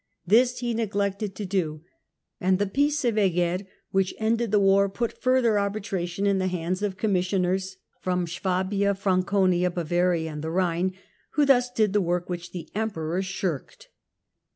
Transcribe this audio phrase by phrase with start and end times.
[0.25, 1.83] This he neglected to do,
[2.39, 6.47] and the Peace of Eger °^'''^^ which ended the war put further arbitration in the
[6.47, 10.93] hands of Commissioners from Swabia, Franconia, Bavaria and the Rhine,
[11.33, 13.89] who thus did the work which the Emperor shirked.